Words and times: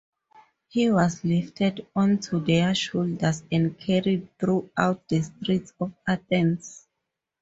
He 0.67 0.89
was 0.89 1.23
lifted 1.23 1.85
onto 1.95 2.43
their 2.43 2.73
shoulders 2.73 3.43
and 3.51 3.77
carried 3.77 4.29
throughout 4.39 5.07
the 5.07 5.21
streets 5.21 5.73
of 5.79 5.93
Athens. 6.07 6.87